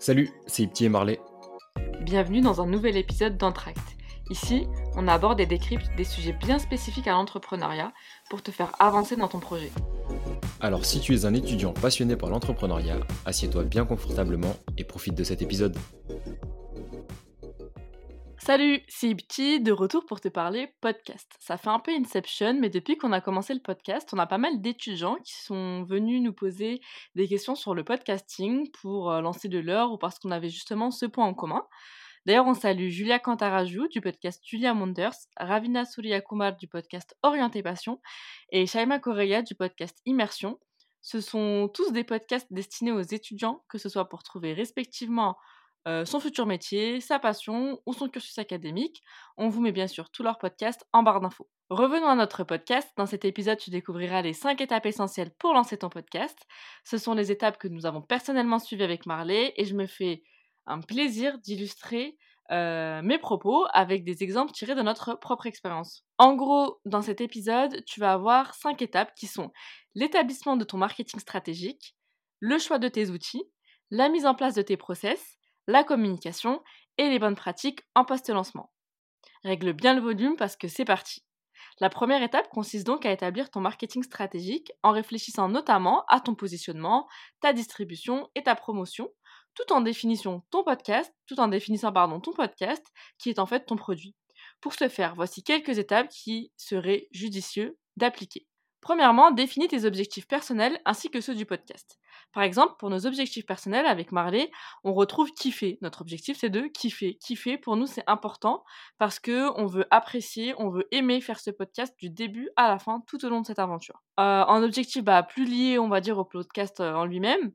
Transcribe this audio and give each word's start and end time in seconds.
Salut, 0.00 0.30
c'est 0.46 0.62
Ipti 0.62 0.84
et 0.84 0.88
Marley. 0.88 1.18
Bienvenue 2.02 2.40
dans 2.40 2.60
un 2.60 2.66
nouvel 2.66 2.96
épisode 2.96 3.36
d'Entract. 3.36 3.80
Ici, 4.30 4.68
on 4.94 5.08
aborde 5.08 5.40
et 5.40 5.46
décrypte 5.46 5.88
des 5.96 6.04
sujets 6.04 6.32
bien 6.32 6.60
spécifiques 6.60 7.08
à 7.08 7.12
l'entrepreneuriat 7.12 7.92
pour 8.30 8.40
te 8.40 8.52
faire 8.52 8.70
avancer 8.78 9.16
dans 9.16 9.26
ton 9.26 9.40
projet. 9.40 9.72
Alors 10.60 10.84
si 10.84 11.00
tu 11.00 11.14
es 11.14 11.24
un 11.24 11.34
étudiant 11.34 11.72
passionné 11.72 12.14
par 12.14 12.30
l'entrepreneuriat, 12.30 13.00
assieds-toi 13.26 13.64
bien 13.64 13.84
confortablement 13.84 14.54
et 14.76 14.84
profite 14.84 15.16
de 15.16 15.24
cet 15.24 15.42
épisode. 15.42 15.76
Salut, 18.48 18.80
c'est 18.88 19.10
Ipti, 19.10 19.60
de 19.60 19.72
retour 19.72 20.06
pour 20.06 20.22
te 20.22 20.28
parler 20.28 20.72
podcast. 20.80 21.30
Ça 21.38 21.58
fait 21.58 21.68
un 21.68 21.80
peu 21.80 21.90
Inception, 21.90 22.54
mais 22.58 22.70
depuis 22.70 22.96
qu'on 22.96 23.12
a 23.12 23.20
commencé 23.20 23.52
le 23.52 23.60
podcast, 23.60 24.08
on 24.14 24.18
a 24.18 24.26
pas 24.26 24.38
mal 24.38 24.62
d'étudiants 24.62 25.16
qui 25.16 25.34
sont 25.34 25.82
venus 25.82 26.22
nous 26.22 26.32
poser 26.32 26.80
des 27.14 27.28
questions 27.28 27.54
sur 27.54 27.74
le 27.74 27.84
podcasting 27.84 28.70
pour 28.70 29.12
euh, 29.12 29.20
lancer 29.20 29.50
de 29.50 29.58
l'heure 29.58 29.92
ou 29.92 29.98
parce 29.98 30.18
qu'on 30.18 30.30
avait 30.30 30.48
justement 30.48 30.90
ce 30.90 31.04
point 31.04 31.26
en 31.26 31.34
commun. 31.34 31.62
D'ailleurs, 32.24 32.46
on 32.46 32.54
salue 32.54 32.88
Julia 32.88 33.18
Cantarajou 33.18 33.86
du 33.88 34.00
podcast 34.00 34.42
Julia 34.42 34.72
Monders, 34.72 35.12
Ravina 35.36 35.84
Kumar 36.26 36.56
du 36.56 36.68
podcast 36.68 37.14
Orienté 37.22 37.62
Passion 37.62 38.00
et 38.50 38.64
Shaima 38.64 38.98
Correa 38.98 39.42
du 39.42 39.56
podcast 39.56 40.00
Immersion. 40.06 40.58
Ce 41.02 41.20
sont 41.20 41.70
tous 41.74 41.92
des 41.92 42.02
podcasts 42.02 42.50
destinés 42.50 42.92
aux 42.92 43.02
étudiants, 43.02 43.62
que 43.68 43.76
ce 43.76 43.90
soit 43.90 44.08
pour 44.08 44.22
trouver 44.22 44.54
respectivement 44.54 45.36
euh, 45.86 46.04
son 46.04 46.20
futur 46.20 46.46
métier, 46.46 47.00
sa 47.00 47.18
passion 47.18 47.80
ou 47.86 47.92
son 47.92 48.08
cursus 48.08 48.38
académique. 48.38 49.02
On 49.36 49.48
vous 49.48 49.60
met 49.60 49.72
bien 49.72 49.86
sûr 49.86 50.10
tous 50.10 50.22
leurs 50.22 50.38
podcasts 50.38 50.86
en 50.92 51.02
barre 51.02 51.20
d'infos. 51.20 51.48
Revenons 51.70 52.08
à 52.08 52.14
notre 52.14 52.44
podcast. 52.44 52.88
Dans 52.96 53.06
cet 53.06 53.24
épisode, 53.24 53.58
tu 53.58 53.70
découvriras 53.70 54.22
les 54.22 54.32
5 54.32 54.60
étapes 54.60 54.86
essentielles 54.86 55.32
pour 55.38 55.52
lancer 55.52 55.78
ton 55.78 55.90
podcast. 55.90 56.38
Ce 56.84 56.98
sont 56.98 57.14
les 57.14 57.30
étapes 57.30 57.58
que 57.58 57.68
nous 57.68 57.86
avons 57.86 58.02
personnellement 58.02 58.58
suivies 58.58 58.84
avec 58.84 59.06
Marley 59.06 59.52
et 59.56 59.64
je 59.64 59.74
me 59.74 59.86
fais 59.86 60.22
un 60.66 60.80
plaisir 60.80 61.38
d'illustrer 61.38 62.16
euh, 62.50 63.02
mes 63.02 63.18
propos 63.18 63.66
avec 63.74 64.04
des 64.04 64.22
exemples 64.22 64.52
tirés 64.52 64.74
de 64.74 64.80
notre 64.80 65.14
propre 65.14 65.46
expérience. 65.46 66.06
En 66.16 66.34
gros, 66.34 66.80
dans 66.86 67.02
cet 67.02 67.20
épisode, 67.20 67.84
tu 67.84 68.00
vas 68.00 68.14
avoir 68.14 68.54
5 68.54 68.80
étapes 68.80 69.14
qui 69.14 69.26
sont 69.26 69.52
l'établissement 69.94 70.56
de 70.56 70.64
ton 70.64 70.78
marketing 70.78 71.20
stratégique, 71.20 71.94
le 72.40 72.58
choix 72.58 72.78
de 72.78 72.88
tes 72.88 73.10
outils, 73.10 73.44
la 73.90 74.08
mise 74.08 74.24
en 74.24 74.34
place 74.34 74.54
de 74.54 74.62
tes 74.62 74.78
process, 74.78 75.37
la 75.68 75.84
communication 75.84 76.62
et 76.96 77.08
les 77.08 77.18
bonnes 77.20 77.36
pratiques 77.36 77.82
en 77.94 78.04
post-lancement. 78.04 78.72
Règle 79.44 79.74
bien 79.74 79.94
le 79.94 80.00
volume 80.00 80.34
parce 80.36 80.56
que 80.56 80.66
c'est 80.66 80.86
parti. 80.86 81.22
La 81.78 81.90
première 81.90 82.22
étape 82.22 82.48
consiste 82.48 82.86
donc 82.86 83.04
à 83.04 83.12
établir 83.12 83.50
ton 83.50 83.60
marketing 83.60 84.02
stratégique 84.02 84.72
en 84.82 84.90
réfléchissant 84.90 85.48
notamment 85.48 86.04
à 86.08 86.20
ton 86.20 86.34
positionnement, 86.34 87.06
ta 87.40 87.52
distribution 87.52 88.28
et 88.34 88.42
ta 88.42 88.56
promotion, 88.56 89.10
tout 89.54 89.72
en 89.72 89.82
définissant 89.82 90.44
ton 90.50 90.64
podcast, 90.64 91.14
tout 91.26 91.38
en 91.38 91.48
définissant 91.48 91.92
pardon, 91.92 92.18
ton 92.18 92.32
podcast 92.32 92.84
qui 93.18 93.28
est 93.28 93.38
en 93.38 93.46
fait 93.46 93.66
ton 93.66 93.76
produit. 93.76 94.16
Pour 94.60 94.72
ce 94.72 94.88
faire, 94.88 95.14
voici 95.14 95.42
quelques 95.42 95.78
étapes 95.78 96.08
qui 96.08 96.50
seraient 96.56 97.08
judicieux 97.12 97.78
d'appliquer. 97.96 98.47
Premièrement, 98.80 99.30
définis 99.30 99.68
tes 99.68 99.84
objectifs 99.84 100.28
personnels 100.28 100.80
ainsi 100.84 101.10
que 101.10 101.20
ceux 101.20 101.34
du 101.34 101.44
podcast. 101.44 101.98
Par 102.32 102.42
exemple, 102.42 102.74
pour 102.78 102.90
nos 102.90 103.06
objectifs 103.06 103.46
personnels 103.46 103.86
avec 103.86 104.12
Marley, 104.12 104.50
on 104.84 104.92
retrouve 104.92 105.32
kiffer. 105.32 105.78
Notre 105.82 106.02
objectif, 106.02 106.38
c'est 106.38 106.50
de 106.50 106.62
kiffer. 106.62 107.16
Kiffer, 107.16 107.58
pour 107.58 107.76
nous, 107.76 107.86
c'est 107.86 108.04
important 108.06 108.64
parce 108.98 109.18
que 109.18 109.50
on 109.58 109.66
veut 109.66 109.86
apprécier, 109.90 110.54
on 110.58 110.68
veut 110.68 110.86
aimer 110.92 111.20
faire 111.20 111.40
ce 111.40 111.50
podcast 111.50 111.94
du 111.98 112.10
début 112.10 112.50
à 112.56 112.68
la 112.68 112.78
fin, 112.78 113.02
tout 113.06 113.24
au 113.24 113.28
long 113.28 113.40
de 113.40 113.46
cette 113.46 113.58
aventure. 113.58 114.02
Euh, 114.20 114.44
en 114.44 114.62
objectif 114.62 115.02
bah, 115.02 115.22
plus 115.22 115.46
lié, 115.46 115.78
on 115.78 115.88
va 115.88 116.00
dire, 116.00 116.18
au 116.18 116.24
podcast 116.24 116.80
euh, 116.80 116.94
en 116.94 117.04
lui-même, 117.04 117.52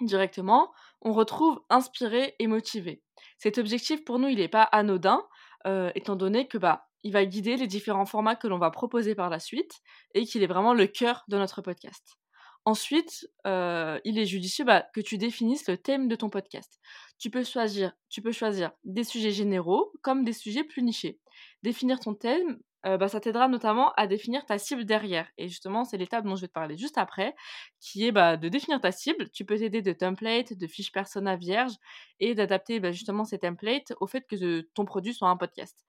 directement, 0.00 0.72
on 1.02 1.12
retrouve 1.12 1.60
inspiré 1.70 2.34
et 2.38 2.46
motivé. 2.46 3.02
Cet 3.38 3.58
objectif, 3.58 4.04
pour 4.04 4.18
nous, 4.18 4.28
il 4.28 4.38
n'est 4.38 4.48
pas 4.48 4.62
anodin, 4.64 5.22
euh, 5.66 5.90
étant 5.94 6.16
donné 6.16 6.48
que 6.48 6.58
bah, 6.58 6.89
il 7.02 7.12
va 7.12 7.24
guider 7.24 7.56
les 7.56 7.66
différents 7.66 8.06
formats 8.06 8.36
que 8.36 8.46
l'on 8.46 8.58
va 8.58 8.70
proposer 8.70 9.14
par 9.14 9.30
la 9.30 9.38
suite 9.38 9.80
et 10.14 10.24
qu'il 10.24 10.42
est 10.42 10.46
vraiment 10.46 10.74
le 10.74 10.86
cœur 10.86 11.24
de 11.28 11.38
notre 11.38 11.62
podcast. 11.62 12.18
Ensuite, 12.66 13.26
euh, 13.46 13.98
il 14.04 14.18
est 14.18 14.26
judicieux 14.26 14.64
bah, 14.64 14.84
que 14.94 15.00
tu 15.00 15.16
définisses 15.16 15.66
le 15.66 15.78
thème 15.78 16.08
de 16.08 16.16
ton 16.16 16.28
podcast. 16.28 16.78
Tu 17.18 17.30
peux, 17.30 17.42
choisir, 17.42 17.92
tu 18.10 18.20
peux 18.20 18.32
choisir 18.32 18.72
des 18.84 19.04
sujets 19.04 19.30
généraux 19.30 19.92
comme 20.02 20.24
des 20.24 20.34
sujets 20.34 20.64
plus 20.64 20.82
nichés. 20.82 21.18
Définir 21.62 22.00
ton 22.00 22.14
thème, 22.14 22.58
euh, 22.84 22.98
bah, 22.98 23.08
ça 23.08 23.18
t'aidera 23.18 23.48
notamment 23.48 23.92
à 23.96 24.06
définir 24.06 24.44
ta 24.44 24.58
cible 24.58 24.84
derrière. 24.84 25.26
Et 25.38 25.48
justement, 25.48 25.84
c'est 25.84 25.96
l'étape 25.96 26.24
dont 26.26 26.36
je 26.36 26.42
vais 26.42 26.48
te 26.48 26.52
parler 26.52 26.76
juste 26.76 26.98
après, 26.98 27.34
qui 27.80 28.06
est 28.06 28.12
bah, 28.12 28.36
de 28.36 28.48
définir 28.50 28.78
ta 28.80 28.92
cible. 28.92 29.30
Tu 29.30 29.46
peux 29.46 29.56
t'aider 29.56 29.80
de 29.80 29.92
templates, 29.92 30.52
de 30.52 30.66
fiches 30.66 30.92
persona 30.92 31.36
vierges 31.36 31.76
et 32.20 32.34
d'adapter 32.34 32.80
justement 32.92 33.24
ces 33.24 33.38
templates 33.38 33.94
au 34.00 34.06
fait 34.06 34.26
que 34.28 34.60
ton 34.74 34.84
produit 34.84 35.14
soit 35.14 35.28
un 35.30 35.36
podcast 35.38 35.86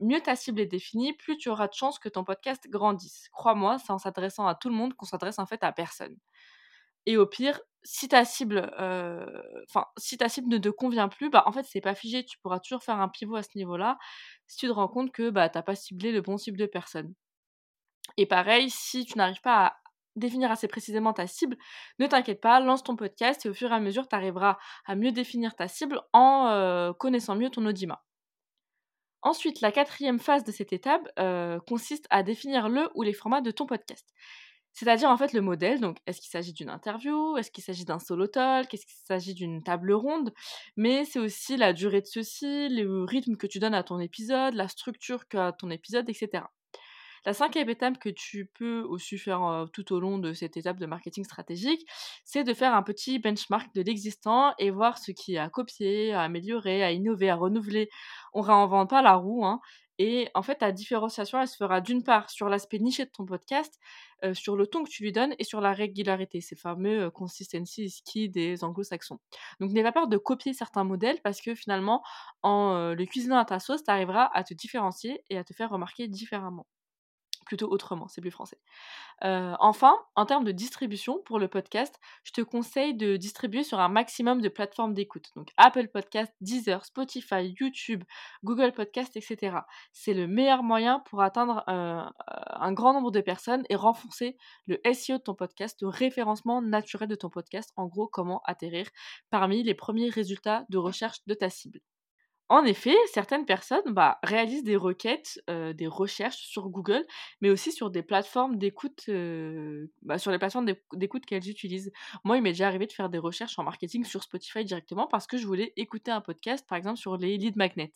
mieux 0.00 0.20
ta 0.20 0.36
cible 0.36 0.60
est 0.60 0.66
définie, 0.66 1.12
plus 1.14 1.36
tu 1.36 1.48
auras 1.48 1.68
de 1.68 1.74
chances 1.74 1.98
que 1.98 2.08
ton 2.08 2.24
podcast 2.24 2.68
grandisse. 2.68 3.28
Crois-moi, 3.32 3.78
c'est 3.78 3.92
en 3.92 3.98
s'adressant 3.98 4.46
à 4.46 4.54
tout 4.54 4.68
le 4.68 4.74
monde 4.74 4.94
qu'on 4.94 5.06
s'adresse 5.06 5.38
en 5.38 5.46
fait 5.46 5.62
à 5.64 5.72
personne. 5.72 6.16
Et 7.06 7.16
au 7.16 7.26
pire, 7.26 7.60
si 7.84 8.08
ta 8.08 8.24
cible, 8.24 8.70
enfin, 8.74 9.86
si 9.96 10.18
cible 10.28 10.48
ne 10.48 10.58
te 10.58 10.68
convient 10.68 11.08
plus, 11.08 11.30
bah 11.30 11.42
en 11.46 11.52
fait 11.52 11.64
c'est 11.64 11.80
pas 11.80 11.94
figé, 11.94 12.24
tu 12.24 12.38
pourras 12.38 12.60
toujours 12.60 12.82
faire 12.82 13.00
un 13.00 13.08
pivot 13.08 13.36
à 13.36 13.42
ce 13.42 13.56
niveau-là 13.56 13.98
si 14.46 14.58
tu 14.58 14.66
te 14.66 14.72
rends 14.72 14.88
compte 14.88 15.10
que 15.12 15.30
bah 15.30 15.48
t'as 15.48 15.62
pas 15.62 15.74
ciblé 15.74 16.12
le 16.12 16.20
bon 16.20 16.36
cible 16.36 16.58
de 16.58 16.66
personne. 16.66 17.14
Et 18.18 18.26
pareil, 18.26 18.68
si 18.70 19.04
tu 19.06 19.16
n'arrives 19.16 19.40
pas 19.40 19.66
à 19.66 19.76
définir 20.16 20.50
assez 20.50 20.68
précisément 20.68 21.12
ta 21.12 21.26
cible, 21.26 21.56
ne 21.98 22.06
t'inquiète 22.06 22.40
pas, 22.40 22.60
lance 22.60 22.82
ton 22.82 22.96
podcast 22.96 23.46
et 23.46 23.48
au 23.48 23.54
fur 23.54 23.70
et 23.70 23.74
à 23.74 23.80
mesure, 23.80 24.08
tu 24.08 24.16
arriveras 24.16 24.58
à 24.84 24.96
mieux 24.96 25.12
définir 25.12 25.54
ta 25.54 25.68
cible 25.68 26.00
en 26.12 26.92
connaissant 26.98 27.36
mieux 27.36 27.50
ton 27.50 27.64
audimat. 27.66 28.02
Ensuite, 29.22 29.60
la 29.60 29.72
quatrième 29.72 30.20
phase 30.20 30.44
de 30.44 30.52
cette 30.52 30.72
étape 30.72 31.08
euh, 31.18 31.58
consiste 31.66 32.06
à 32.10 32.22
définir 32.22 32.68
le 32.68 32.88
ou 32.94 33.02
les 33.02 33.12
formats 33.12 33.40
de 33.40 33.50
ton 33.50 33.66
podcast. 33.66 34.06
C'est-à-dire 34.72 35.10
en 35.10 35.16
fait 35.16 35.32
le 35.32 35.40
modèle, 35.40 35.80
donc 35.80 35.98
est-ce 36.06 36.20
qu'il 36.20 36.30
s'agit 36.30 36.52
d'une 36.52 36.70
interview, 36.70 37.36
est-ce 37.36 37.50
qu'il 37.50 37.64
s'agit 37.64 37.84
d'un 37.84 37.98
solo 37.98 38.28
talk, 38.28 38.72
est-ce 38.72 38.86
qu'il 38.86 39.00
s'agit 39.04 39.34
d'une 39.34 39.60
table 39.62 39.92
ronde, 39.92 40.32
mais 40.76 41.04
c'est 41.04 41.18
aussi 41.18 41.56
la 41.56 41.72
durée 41.72 42.00
de 42.00 42.06
ceci, 42.06 42.68
le 42.68 43.04
rythme 43.04 43.36
que 43.36 43.48
tu 43.48 43.58
donnes 43.58 43.74
à 43.74 43.82
ton 43.82 43.98
épisode, 43.98 44.54
la 44.54 44.68
structure 44.68 45.26
qu'a 45.26 45.50
ton 45.52 45.70
épisode, 45.70 46.08
etc. 46.08 46.44
La 47.28 47.34
cinquième 47.34 47.68
étape 47.68 47.98
que 47.98 48.08
tu 48.08 48.46
peux 48.46 48.80
aussi 48.80 49.18
faire 49.18 49.66
tout 49.74 49.92
au 49.92 50.00
long 50.00 50.16
de 50.16 50.32
cette 50.32 50.56
étape 50.56 50.78
de 50.78 50.86
marketing 50.86 51.24
stratégique, 51.24 51.86
c'est 52.24 52.42
de 52.42 52.54
faire 52.54 52.72
un 52.74 52.82
petit 52.82 53.18
benchmark 53.18 53.68
de 53.74 53.82
l'existant 53.82 54.54
et 54.58 54.70
voir 54.70 54.96
ce 54.96 55.12
qui 55.12 55.36
à 55.36 55.50
copier, 55.50 56.14
à 56.14 56.22
améliorer, 56.22 56.82
à 56.82 56.90
innover, 56.90 57.28
à 57.28 57.36
renouveler. 57.36 57.90
On 58.32 58.40
réinvente 58.40 58.88
pas 58.88 59.02
la 59.02 59.16
roue. 59.16 59.44
Hein. 59.44 59.60
Et 59.98 60.30
en 60.32 60.40
fait, 60.40 60.54
ta 60.54 60.72
différenciation, 60.72 61.38
elle 61.38 61.48
se 61.48 61.58
fera 61.58 61.82
d'une 61.82 62.02
part 62.02 62.30
sur 62.30 62.48
l'aspect 62.48 62.78
niché 62.78 63.04
de 63.04 63.10
ton 63.10 63.26
podcast, 63.26 63.78
sur 64.32 64.56
le 64.56 64.66
ton 64.66 64.82
que 64.84 64.88
tu 64.88 65.02
lui 65.02 65.12
donnes 65.12 65.34
et 65.38 65.44
sur 65.44 65.60
la 65.60 65.74
régularité, 65.74 66.40
ces 66.40 66.56
fameux 66.56 67.10
consistency 67.10 67.92
des 68.30 68.64
anglo-saxons. 68.64 69.18
Donc 69.60 69.72
n'aie 69.72 69.82
pas 69.82 69.92
peur 69.92 70.08
de 70.08 70.16
copier 70.16 70.54
certains 70.54 70.84
modèles 70.84 71.20
parce 71.22 71.42
que 71.42 71.54
finalement, 71.54 72.02
en 72.40 72.94
le 72.94 73.04
cuisinant 73.04 73.36
à 73.36 73.44
ta 73.44 73.58
sauce, 73.58 73.84
tu 73.84 73.90
arriveras 73.90 74.30
à 74.32 74.44
te 74.44 74.54
différencier 74.54 75.22
et 75.28 75.36
à 75.36 75.44
te 75.44 75.52
faire 75.52 75.68
remarquer 75.68 76.08
différemment 76.08 76.66
plutôt 77.48 77.72
autrement, 77.72 78.08
c'est 78.08 78.20
plus 78.20 78.30
français. 78.30 78.58
Euh, 79.24 79.54
enfin, 79.58 79.96
en 80.16 80.26
termes 80.26 80.44
de 80.44 80.52
distribution 80.52 81.22
pour 81.24 81.38
le 81.38 81.48
podcast, 81.48 81.98
je 82.22 82.32
te 82.32 82.42
conseille 82.42 82.94
de 82.94 83.16
distribuer 83.16 83.64
sur 83.64 83.80
un 83.80 83.88
maximum 83.88 84.42
de 84.42 84.50
plateformes 84.50 84.92
d'écoute. 84.92 85.30
Donc 85.34 85.48
Apple 85.56 85.88
Podcast, 85.88 86.30
Deezer, 86.42 86.84
Spotify, 86.84 87.56
YouTube, 87.58 88.04
Google 88.44 88.72
Podcast, 88.72 89.16
etc. 89.16 89.56
C'est 89.92 90.12
le 90.12 90.26
meilleur 90.26 90.62
moyen 90.62 91.00
pour 91.06 91.22
atteindre 91.22 91.64
euh, 91.70 92.04
un 92.26 92.72
grand 92.72 92.92
nombre 92.92 93.10
de 93.10 93.22
personnes 93.22 93.64
et 93.70 93.76
renforcer 93.76 94.36
le 94.66 94.78
SEO 94.92 95.16
de 95.16 95.22
ton 95.22 95.34
podcast, 95.34 95.80
le 95.80 95.88
référencement 95.88 96.60
naturel 96.60 97.08
de 97.08 97.14
ton 97.14 97.30
podcast. 97.30 97.72
En 97.76 97.86
gros, 97.86 98.08
comment 98.08 98.42
atterrir 98.44 98.86
parmi 99.30 99.62
les 99.62 99.74
premiers 99.74 100.10
résultats 100.10 100.66
de 100.68 100.76
recherche 100.76 101.24
de 101.26 101.32
ta 101.32 101.48
cible. 101.48 101.80
En 102.50 102.64
effet, 102.64 102.94
certaines 103.12 103.44
personnes 103.44 103.92
bah, 103.92 104.18
réalisent 104.22 104.64
des 104.64 104.76
requêtes, 104.76 105.40
des 105.48 105.86
recherches 105.86 106.38
sur 106.38 106.68
Google, 106.70 107.06
mais 107.42 107.50
aussi 107.50 107.72
sur 107.72 107.90
des 107.90 108.02
plateformes 108.02 108.56
d'écoute, 108.56 109.10
bah, 110.02 110.18
sur 110.18 110.30
les 110.30 110.38
plateformes 110.38 110.72
d'écoute 110.94 111.26
qu'elles 111.26 111.48
utilisent. 111.48 111.92
Moi, 112.24 112.38
il 112.38 112.42
m'est 112.42 112.52
déjà 112.52 112.66
arrivé 112.66 112.86
de 112.86 112.92
faire 112.92 113.10
des 113.10 113.18
recherches 113.18 113.58
en 113.58 113.64
marketing 113.64 114.04
sur 114.04 114.22
Spotify 114.22 114.64
directement 114.64 115.06
parce 115.06 115.26
que 115.26 115.36
je 115.36 115.46
voulais 115.46 115.74
écouter 115.76 116.10
un 116.10 116.22
podcast, 116.22 116.66
par 116.66 116.78
exemple, 116.78 116.98
sur 116.98 117.18
les 117.18 117.36
lead 117.36 117.56
magnets. 117.56 117.92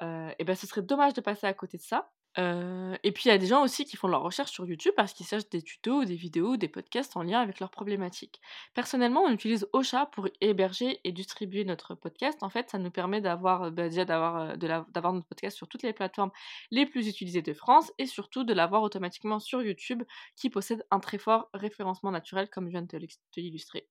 et 0.00 0.44
ben, 0.44 0.54
ce 0.56 0.66
serait 0.66 0.82
dommage 0.82 1.14
de 1.14 1.20
passer 1.20 1.46
à 1.46 1.54
côté 1.54 1.76
de 1.76 1.82
ça 1.82 2.10
et 2.36 3.12
puis 3.12 3.24
il 3.26 3.28
y 3.28 3.32
a 3.32 3.38
des 3.38 3.46
gens 3.46 3.64
aussi 3.64 3.84
qui 3.84 3.96
font 3.96 4.06
leurs 4.08 4.22
recherches 4.22 4.52
sur 4.52 4.64
YouTube 4.66 4.92
parce 4.96 5.12
qu'ils 5.12 5.26
cherchent 5.26 5.48
des 5.48 5.62
tutos, 5.62 6.04
des 6.04 6.14
vidéos, 6.14 6.56
des 6.56 6.68
podcasts 6.68 7.16
en 7.16 7.22
lien 7.22 7.40
avec 7.40 7.58
leurs 7.58 7.70
problématiques. 7.70 8.40
Personnellement, 8.74 9.22
on 9.22 9.32
utilise 9.32 9.66
Ocha 9.72 10.06
pour 10.06 10.28
héberger 10.40 11.00
et 11.04 11.12
distribuer 11.12 11.64
notre 11.64 11.94
podcast. 11.94 12.38
En 12.42 12.50
fait, 12.50 12.70
ça 12.70 12.78
nous 12.78 12.90
permet 12.90 13.20
d'avoir 13.20 13.72
bah, 13.72 13.88
déjà 13.88 14.04
d'avoir 14.04 14.56
d'avoir 14.56 15.12
notre 15.12 15.26
podcast 15.26 15.56
sur 15.56 15.68
toutes 15.68 15.82
les 15.82 15.92
plateformes 15.92 16.30
les 16.70 16.86
plus 16.86 17.08
utilisées 17.08 17.42
de 17.42 17.52
France 17.54 17.92
et 17.98 18.06
surtout 18.06 18.44
de 18.44 18.52
l'avoir 18.54 18.82
automatiquement 18.82 19.40
sur 19.40 19.62
YouTube 19.62 20.02
qui 20.36 20.50
possède 20.50 20.84
un 20.90 21.00
très 21.00 21.18
fort 21.18 21.48
référencement 21.54 22.10
naturel 22.12 22.48
comme 22.50 22.66
je 22.66 22.70
viens 22.72 22.82
de 22.82 22.86
te 22.88 23.40
l'illustrer. 23.40 23.88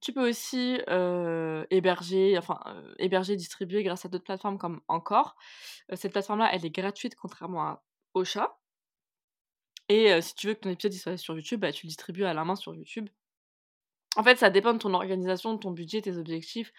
Tu 0.00 0.12
peux 0.12 0.28
aussi 0.28 0.78
héberger, 1.70 2.38
enfin 2.38 2.60
héberger, 2.98 3.36
distribuer 3.36 3.82
grâce 3.82 4.04
à 4.04 4.08
d'autres 4.08 4.24
plateformes 4.24 4.58
comme 4.58 4.80
Encore. 4.88 5.36
cette 5.94 6.12
plateforme-là, 6.12 6.50
elle 6.52 6.64
est 6.64 6.70
gratuite 6.70 7.16
contrairement 7.16 7.62
à 7.62 7.84
Ocha. 8.14 8.58
Et 9.88 10.20
si 10.20 10.34
tu 10.34 10.48
veux 10.48 10.54
que 10.54 10.60
ton 10.60 10.70
épisode 10.70 10.92
soit 10.92 11.16
sur 11.16 11.34
YouTube, 11.34 11.60
bah, 11.60 11.72
tu 11.72 11.86
le 11.86 11.88
distribues 11.88 12.24
à 12.24 12.34
la 12.34 12.44
main 12.44 12.56
sur 12.56 12.74
YouTube. 12.74 13.08
En 14.16 14.24
fait, 14.24 14.36
ça 14.36 14.48
dépend 14.48 14.72
de 14.72 14.78
ton 14.78 14.94
organisation, 14.94 15.54
de 15.54 15.58
ton 15.58 15.72
budget, 15.72 16.00
tes 16.00 16.16
objectifs 16.16 16.72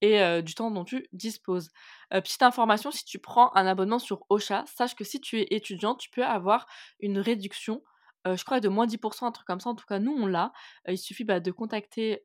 et 0.00 0.42
du 0.42 0.54
temps 0.54 0.70
dont 0.70 0.84
tu 0.84 1.06
disposes. 1.12 1.70
petite 2.10 2.42
information, 2.42 2.90
si 2.90 3.04
tu 3.04 3.18
prends 3.18 3.54
un 3.54 3.66
abonnement 3.66 3.98
sur 3.98 4.24
Ocha, 4.28 4.64
sache 4.66 4.94
que 4.94 5.04
si 5.04 5.20
tu 5.20 5.40
es 5.40 5.46
étudiant, 5.50 5.94
tu 5.94 6.10
peux 6.10 6.24
avoir 6.24 6.66
une 7.00 7.18
réduction, 7.18 7.82
je 8.24 8.44
crois 8.44 8.60
de 8.60 8.68
moins 8.68 8.86
10%, 8.86 9.26
un 9.26 9.32
truc 9.32 9.46
comme 9.46 9.60
ça. 9.60 9.70
En 9.70 9.74
tout 9.74 9.86
cas, 9.86 9.98
nous, 9.98 10.12
on 10.12 10.26
l'a. 10.26 10.52
il 10.88 10.98
suffit 10.98 11.24
bah, 11.24 11.40
de 11.40 11.50
contacter 11.50 12.20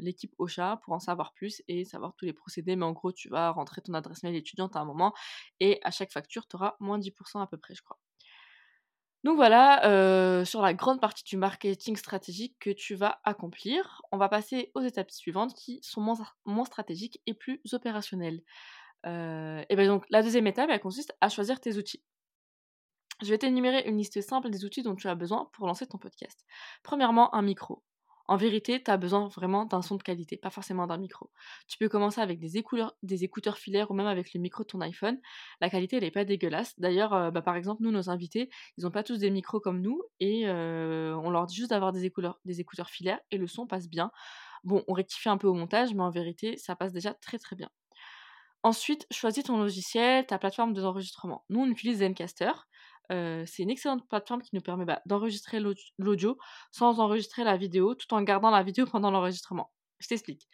l'équipe 0.00 0.34
Ocha 0.38 0.80
pour 0.84 0.94
en 0.94 1.00
savoir 1.00 1.32
plus 1.32 1.62
et 1.68 1.84
savoir 1.84 2.14
tous 2.16 2.24
les 2.24 2.32
procédés. 2.32 2.76
Mais 2.76 2.84
en 2.84 2.92
gros, 2.92 3.12
tu 3.12 3.28
vas 3.28 3.50
rentrer 3.50 3.80
ton 3.82 3.94
adresse 3.94 4.22
mail 4.22 4.36
étudiante 4.36 4.76
à 4.76 4.80
un 4.80 4.84
moment 4.84 5.12
et 5.60 5.80
à 5.82 5.90
chaque 5.90 6.12
facture, 6.12 6.46
tu 6.46 6.56
auras 6.56 6.76
moins 6.80 6.98
10% 6.98 7.40
à 7.40 7.46
peu 7.46 7.56
près, 7.56 7.74
je 7.74 7.82
crois. 7.82 7.98
Donc 9.24 9.36
voilà, 9.36 10.44
sur 10.44 10.62
la 10.62 10.74
grande 10.74 11.00
partie 11.00 11.22
du 11.24 11.36
marketing 11.36 11.96
stratégique 11.96 12.56
que 12.58 12.70
tu 12.70 12.94
vas 12.96 13.20
accomplir, 13.24 14.02
on 14.10 14.18
va 14.18 14.28
passer 14.28 14.72
aux 14.74 14.80
étapes 14.80 15.12
suivantes 15.12 15.54
qui 15.54 15.78
sont 15.82 16.00
moins, 16.00 16.64
stratégiques 16.64 17.20
et 17.26 17.34
plus 17.34 17.60
opérationnelles. 17.72 18.42
et 19.04 19.76
bien 19.76 19.86
donc 19.86 20.04
la 20.10 20.22
deuxième 20.22 20.46
étape, 20.48 20.70
elle 20.70 20.80
consiste 20.80 21.16
à 21.20 21.28
choisir 21.28 21.60
tes 21.60 21.76
outils. 21.76 22.02
Je 23.22 23.28
vais 23.28 23.38
t'énumérer 23.38 23.84
une 23.86 23.98
liste 23.98 24.20
simple 24.20 24.50
des 24.50 24.64
outils 24.64 24.82
dont 24.82 24.96
tu 24.96 25.08
as 25.08 25.14
besoin 25.14 25.48
pour 25.52 25.68
lancer 25.68 25.86
ton 25.86 25.96
podcast. 25.96 26.44
Premièrement, 26.82 27.32
un 27.34 27.42
micro. 27.42 27.84
En 28.26 28.36
vérité, 28.36 28.82
tu 28.82 28.90
as 28.90 28.96
besoin 28.96 29.28
vraiment 29.28 29.64
d'un 29.64 29.82
son 29.82 29.96
de 29.96 30.02
qualité, 30.02 30.36
pas 30.36 30.50
forcément 30.50 30.86
d'un 30.88 30.96
micro. 30.96 31.30
Tu 31.68 31.78
peux 31.78 31.88
commencer 31.88 32.20
avec 32.20 32.40
des 32.40 32.56
écouteurs, 32.56 33.58
filaires 33.58 33.90
ou 33.90 33.94
même 33.94 34.06
avec 34.06 34.34
le 34.34 34.40
micro 34.40 34.64
de 34.64 34.68
ton 34.68 34.80
iPhone. 34.80 35.20
La 35.60 35.70
qualité, 35.70 35.96
elle 35.96 36.02
n'est 36.02 36.10
pas 36.10 36.24
dégueulasse. 36.24 36.78
D'ailleurs, 36.78 37.12
euh, 37.14 37.30
bah, 37.30 37.42
par 37.42 37.56
exemple, 37.56 37.82
nous, 37.82 37.92
nos 37.92 38.10
invités, 38.10 38.48
ils 38.76 38.84
n'ont 38.84 38.90
pas 38.90 39.04
tous 39.04 39.18
des 39.18 39.30
micros 39.30 39.60
comme 39.60 39.80
nous 39.80 40.02
et 40.18 40.48
euh, 40.48 41.14
on 41.22 41.30
leur 41.30 41.46
dit 41.46 41.54
juste 41.54 41.70
d'avoir 41.70 41.92
des 41.92 42.04
écouteurs, 42.04 42.40
des 42.44 42.60
écouteurs 42.60 42.90
filaires 42.90 43.20
et 43.30 43.38
le 43.38 43.46
son 43.46 43.66
passe 43.66 43.88
bien. 43.88 44.10
Bon, 44.64 44.82
on 44.88 44.94
rectifie 44.94 45.28
un 45.28 45.36
peu 45.38 45.46
au 45.46 45.54
montage, 45.54 45.94
mais 45.94 46.02
en 46.02 46.10
vérité, 46.10 46.56
ça 46.56 46.74
passe 46.74 46.92
déjà 46.92 47.14
très 47.14 47.38
très 47.38 47.54
bien. 47.54 47.70
Ensuite, 48.64 49.06
choisis 49.10 49.42
ton 49.42 49.58
logiciel, 49.58 50.24
ta 50.24 50.38
plateforme 50.38 50.72
d'enregistrement. 50.72 51.44
Nous, 51.50 51.60
on 51.60 51.66
utilise 51.66 51.98
Zencaster 51.98 52.52
c'est 53.46 53.62
une 53.62 53.70
excellente 53.70 54.08
plateforme 54.08 54.42
qui 54.42 54.50
nous 54.54 54.60
permet 54.60 54.84
bah, 54.84 55.02
d'enregistrer 55.06 55.60
l'audio 55.98 56.38
sans 56.70 57.00
enregistrer 57.00 57.44
la 57.44 57.56
vidéo, 57.56 57.94
tout 57.94 58.12
en 58.14 58.22
gardant 58.22 58.50
la 58.50 58.62
vidéo 58.62 58.86
pendant 58.90 59.10
l'enregistrement. 59.10 59.72
Je 59.98 60.08
t'explique. 60.08 60.48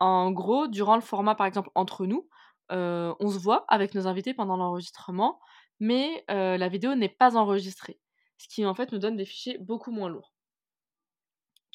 En 0.00 0.30
gros, 0.32 0.68
durant 0.68 0.96
le 0.96 1.02
format, 1.02 1.34
par 1.34 1.46
exemple, 1.46 1.70
entre 1.74 2.06
nous, 2.06 2.28
on 2.70 3.28
se 3.28 3.38
voit 3.38 3.64
avec 3.68 3.94
nos 3.94 4.06
invités 4.06 4.34
pendant 4.34 4.56
l'enregistrement, 4.56 5.40
mais 5.80 6.24
la 6.28 6.68
vidéo 6.68 6.94
n'est 6.94 7.08
pas 7.08 7.36
enregistrée, 7.36 7.98
ce 8.38 8.48
qui 8.48 8.66
en 8.66 8.74
fait 8.74 8.92
nous 8.92 8.98
donne 8.98 9.16
des 9.16 9.24
fichiers 9.24 9.58
beaucoup 9.58 9.90
moins 9.90 10.08
lourds. 10.08 10.34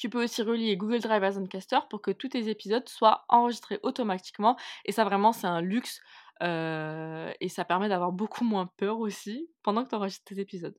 Tu 0.00 0.08
peux 0.08 0.24
aussi 0.24 0.40
relier 0.40 0.78
Google 0.78 1.00
Drive 1.00 1.22
à 1.22 1.30
Zencaster 1.32 1.78
pour 1.90 2.00
que 2.00 2.10
tous 2.10 2.30
tes 2.30 2.48
épisodes 2.48 2.88
soient 2.88 3.26
enregistrés 3.28 3.78
automatiquement. 3.82 4.56
Et 4.86 4.92
ça, 4.92 5.04
vraiment, 5.04 5.32
c'est 5.32 5.46
un 5.46 5.60
luxe 5.60 6.00
et 6.40 7.48
ça 7.48 7.64
permet 7.64 7.88
d'avoir 7.88 8.12
beaucoup 8.12 8.44
moins 8.44 8.66
peur 8.76 8.98
aussi 8.98 9.48
pendant 9.62 9.84
que 9.84 9.90
tu 9.90 9.94
enregistres 9.94 10.24
tes 10.24 10.40
épisodes. 10.40 10.76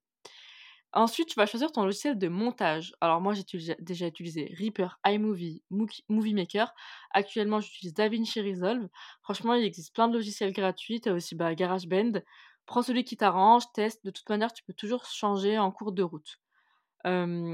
Ensuite, 0.93 1.29
tu 1.29 1.35
vas 1.35 1.45
choisir 1.45 1.71
ton 1.71 1.85
logiciel 1.85 2.17
de 2.17 2.27
montage. 2.27 2.93
Alors 2.99 3.21
moi, 3.21 3.33
j'ai 3.33 3.45
déjà 3.79 4.07
utilisé 4.07 4.53
Reaper, 4.59 4.99
iMovie, 5.05 5.63
Movie 5.69 6.33
Maker. 6.33 6.73
Actuellement, 7.11 7.61
j'utilise 7.61 7.93
DaVinci 7.93 8.41
Resolve. 8.41 8.89
Franchement, 9.21 9.53
il 9.53 9.63
existe 9.63 9.93
plein 9.95 10.09
de 10.09 10.13
logiciels 10.13 10.51
gratuits. 10.51 10.99
Tu 10.99 11.07
as 11.07 11.13
aussi 11.13 11.35
bah, 11.35 11.55
GarageBand. 11.55 12.21
Prends 12.65 12.81
celui 12.81 13.05
qui 13.05 13.15
t'arrange, 13.15 13.63
teste. 13.73 14.03
De 14.03 14.11
toute 14.11 14.27
manière, 14.29 14.51
tu 14.51 14.63
peux 14.63 14.73
toujours 14.73 15.05
changer 15.05 15.57
en 15.57 15.71
cours 15.71 15.93
de 15.93 16.03
route 16.03 16.39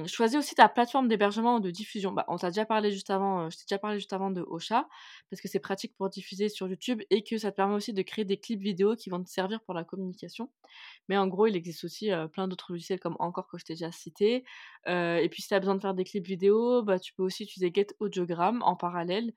choisis 0.08 0.38
aussi 0.38 0.56
ta 0.56 0.70
plateforme 0.70 1.08
d'hébergement 1.08 1.56
ou 1.56 1.60
de 1.60 1.72
diffusion. 1.72 2.12
Bah, 2.12 2.26
on 2.28 2.38
t'a 2.38 2.50
déjà 2.50 2.66
parlé 2.66 2.92
juste 2.92 3.10
avant, 3.10 3.50
je 3.50 3.58
t'ai 3.58 3.64
déjà 3.68 3.80
parlé 3.80 3.98
juste 4.00 4.14
avant 4.14 4.32
de 4.32 4.42
Ocha, 4.48 4.88
parce 5.30 5.42
que 5.42 5.48
c'est 5.48 5.60
pratique 5.60 5.96
pour 5.96 6.10
diffuser 6.10 6.50
sur 6.50 6.68
YouTube 6.68 7.02
et 7.10 7.24
que 7.24 7.38
ça 7.38 7.52
te 7.52 7.56
permet 7.56 7.76
aussi 7.76 7.94
de 7.94 8.02
créer 8.02 8.26
des 8.26 8.38
clips 8.38 8.62
vidéo 8.62 8.96
qui 8.96 9.10
vont 9.10 9.24
te 9.24 9.30
servir 9.30 9.62
pour 9.62 9.74
la 9.74 9.84
communication. 9.84 10.52
Mais 11.10 11.18
en 11.18 11.28
gros, 11.28 11.48
il 11.48 11.56
existe 11.56 11.84
aussi 11.84 12.10
plein 12.34 12.48
d'autres 12.48 12.72
logiciels 12.72 13.00
comme 13.00 13.16
encore 13.20 13.48
que 13.48 13.58
je 13.58 13.66
t'ai 13.66 13.74
déjà 13.74 13.92
cité. 13.92 14.44
et 14.88 15.28
puis 15.32 15.42
si 15.42 15.50
tu 15.50 15.54
as 15.54 15.60
besoin 15.60 15.76
de 15.76 15.82
faire 15.82 15.94
des 15.94 16.04
clips 16.04 16.28
vidéo, 16.28 16.84
bah, 16.84 17.00
tu 17.00 17.14
peux 17.14 17.24
aussi 17.24 17.44
utiliser 17.44 17.72
Get 17.74 17.88
Audiogram 18.00 18.62
en 18.64 18.76
parallèle 18.76 19.34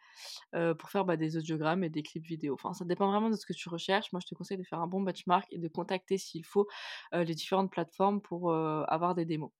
pour 0.79 0.91
faire 0.91 1.05
bah, 1.05 1.17
des 1.17 1.37
audiogrammes 1.37 1.85
et 1.85 1.91
des 1.91 2.03
clips 2.03 2.27
vidéo. 2.27 2.55
Enfin, 2.55 2.75
ça 2.75 2.85
dépend 2.85 3.11
vraiment 3.11 3.31
de 3.31 3.37
ce 3.37 3.47
que 3.47 3.53
tu 3.53 3.69
recherches. 3.69 4.12
Moi, 4.12 4.21
je 4.23 4.27
te 4.29 4.35
conseille 4.35 4.59
de 4.59 4.65
faire 4.65 4.81
un 4.81 4.87
bon 4.89 5.01
benchmark 5.03 5.47
et 5.51 5.59
de 5.59 5.69
contacter 5.69 6.19
s'il 6.19 6.45
faut 6.45 6.67
les 7.12 7.35
différentes 7.35 7.71
plateformes 7.71 8.21
pour 8.21 8.53
avoir 8.55 9.15
des 9.15 9.25
démos. 9.25 9.51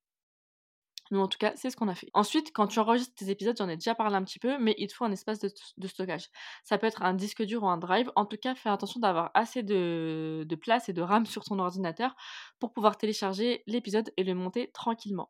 Nous, 1.11 1.19
en 1.19 1.27
tout 1.27 1.37
cas, 1.37 1.51
c'est 1.55 1.69
ce 1.69 1.75
qu'on 1.75 1.89
a 1.89 1.95
fait. 1.95 2.09
Ensuite, 2.13 2.53
quand 2.53 2.67
tu 2.67 2.79
enregistres 2.79 3.13
tes 3.13 3.29
épisodes, 3.29 3.55
j'en 3.57 3.67
ai 3.67 3.75
déjà 3.75 3.93
parlé 3.93 4.15
un 4.15 4.23
petit 4.23 4.39
peu, 4.39 4.57
mais 4.57 4.73
il 4.77 4.87
te 4.87 4.93
faut 4.93 5.03
un 5.03 5.11
espace 5.11 5.39
de, 5.39 5.87
stockage. 5.87 6.29
Ça 6.63 6.77
peut 6.77 6.87
être 6.87 7.03
un 7.03 7.13
disque 7.13 7.43
dur 7.43 7.63
ou 7.63 7.67
un 7.67 7.77
drive. 7.77 8.09
En 8.15 8.25
tout 8.25 8.37
cas, 8.37 8.55
fais 8.55 8.69
attention 8.69 9.01
d'avoir 9.01 9.29
assez 9.33 9.61
de, 9.61 10.47
place 10.61 10.87
et 10.87 10.93
de 10.93 11.01
RAM 11.01 11.25
sur 11.25 11.43
ton 11.43 11.59
ordinateur 11.59 12.15
pour 12.59 12.71
pouvoir 12.71 12.97
télécharger 12.97 13.61
l'épisode 13.67 14.11
et 14.15 14.23
le 14.23 14.33
monter 14.35 14.71
tranquillement. 14.71 15.29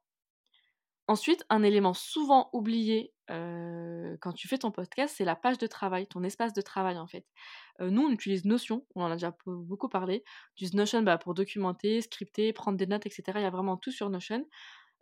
Ensuite, 1.07 1.43
un 1.49 1.63
élément 1.63 1.95
souvent 1.95 2.49
oublié 2.53 3.11
euh, 3.31 4.15
quand 4.21 4.33
tu 4.33 4.47
fais 4.47 4.59
ton 4.59 4.71
podcast, 4.71 5.15
c'est 5.17 5.25
la 5.25 5.35
page 5.35 5.57
de 5.57 5.65
travail, 5.67 6.05
ton 6.07 6.23
espace 6.23 6.53
de 6.53 6.61
travail 6.61 6.97
en 6.99 7.07
fait. 7.07 7.25
Euh, 7.81 7.89
nous, 7.89 8.03
on 8.03 8.11
utilise 8.11 8.45
Notion, 8.45 8.85
on 8.95 9.03
en 9.03 9.11
a 9.11 9.15
déjà 9.15 9.35
beaucoup 9.45 9.89
parlé. 9.89 10.23
On 10.25 10.53
utilise 10.53 10.75
Notion 10.75 11.01
bah, 11.01 11.17
pour 11.17 11.33
documenter, 11.33 12.01
scripter, 12.01 12.53
prendre 12.53 12.77
des 12.77 12.85
notes, 12.85 13.07
etc. 13.07 13.23
Il 13.37 13.41
y 13.41 13.45
a 13.45 13.49
vraiment 13.49 13.77
tout 13.77 13.91
sur 13.91 14.09
Notion 14.09 14.45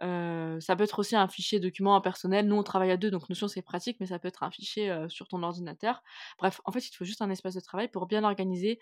ça 0.01 0.75
peut 0.75 0.83
être 0.83 0.99
aussi 0.99 1.15
un 1.15 1.27
fichier 1.27 1.59
document 1.59 1.99
personnel. 2.01 2.47
Nous, 2.47 2.55
on 2.55 2.63
travaille 2.63 2.91
à 2.91 2.97
deux, 2.97 3.11
donc 3.11 3.29
Notion, 3.29 3.47
c'est 3.47 3.61
pratique, 3.61 3.97
mais 3.99 4.05
ça 4.05 4.19
peut 4.19 4.27
être 4.27 4.43
un 4.43 4.51
fichier 4.51 4.95
sur 5.09 5.27
ton 5.27 5.43
ordinateur. 5.43 6.03
Bref, 6.37 6.61
en 6.65 6.71
fait, 6.71 6.85
il 6.85 6.91
te 6.91 6.95
faut 6.95 7.05
juste 7.05 7.21
un 7.21 7.29
espace 7.29 7.55
de 7.55 7.59
travail 7.59 7.89
pour 7.89 8.05
bien 8.07 8.23
organiser 8.23 8.79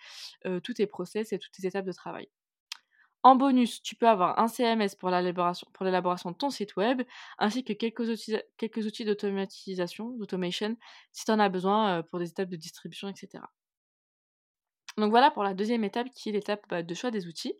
tous 0.63 0.73
tes 0.73 0.87
process 0.87 1.33
et 1.33 1.39
toutes 1.39 1.51
tes 1.53 1.67
étapes 1.67 1.85
de 1.85 1.91
travail. 1.91 2.29
En 3.23 3.35
bonus, 3.35 3.81
tu 3.81 3.95
peux 3.95 4.07
avoir 4.07 4.39
un 4.39 4.47
CMS 4.47 4.95
pour 4.97 5.09
l'élaboration 5.09 6.31
de 6.31 6.37
ton 6.37 6.49
site 6.49 6.75
web, 6.77 7.01
ainsi 7.39 7.63
que 7.63 7.73
quelques 7.73 8.07
outils, 8.09 9.05
d'automatisation, 9.05 10.11
d'automation, 10.11 10.77
si 11.11 11.25
tu 11.25 11.31
en 11.31 11.39
as 11.39 11.49
besoin 11.49 12.03
pour 12.03 12.19
des 12.19 12.29
étapes 12.29 12.49
de 12.49 12.55
distribution, 12.55 13.09
etc. 13.09 13.43
Donc 14.97 15.11
voilà 15.11 15.29
pour 15.29 15.43
la 15.43 15.53
deuxième 15.53 15.83
étape 15.83 16.07
qui 16.13 16.29
est 16.29 16.31
l'étape 16.31 16.65
bah, 16.69 16.83
de 16.83 16.93
choix 16.93 17.11
des 17.11 17.27
outils. 17.27 17.53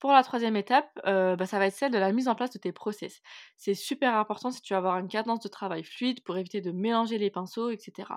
Pour 0.00 0.12
la 0.12 0.22
troisième 0.22 0.56
étape, 0.56 0.90
bah, 1.04 1.46
ça 1.46 1.58
va 1.58 1.66
être 1.66 1.74
celle 1.76 1.92
de 1.92 1.98
la 1.98 2.10
mise 2.12 2.26
en 2.26 2.34
place 2.34 2.50
de 2.50 2.58
tes 2.58 2.72
process. 2.72 3.20
C'est 3.56 3.74
super 3.74 4.16
important 4.16 4.50
si 4.50 4.62
tu 4.62 4.72
veux 4.72 4.78
avoir 4.78 4.98
une 4.98 5.08
cadence 5.08 5.40
de 5.40 5.48
travail 5.48 5.84
fluide 5.84 6.24
pour 6.24 6.36
éviter 6.38 6.60
de 6.60 6.72
mélanger 6.72 7.18
les 7.18 7.30
pinceaux, 7.30 7.70
etc. 7.70 8.08